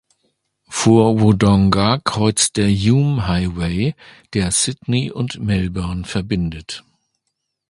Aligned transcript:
Vor 0.67 1.19
Wodonga 1.21 1.99
kreuzt 1.99 2.57
der 2.57 2.67
Hume 2.71 3.27
Highway, 3.27 3.93
der 4.33 4.49
Sydney 4.49 5.11
und 5.11 5.39
Melbourne 5.39 6.05
verbindet. 6.05 6.83